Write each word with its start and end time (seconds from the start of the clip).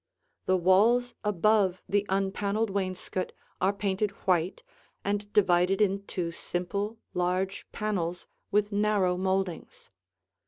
The 0.47 0.57
walls 0.57 1.13
above 1.23 1.83
the 1.87 2.07
unpaneled 2.09 2.71
wainscot 2.71 3.33
are 3.61 3.71
painted 3.71 4.09
white 4.25 4.63
and 5.05 5.31
divided 5.31 5.79
into 5.79 6.31
simple, 6.31 6.97
large 7.13 7.67
panels 7.71 8.25
with 8.49 8.71
narrow 8.71 9.15
moldings. 9.15 9.91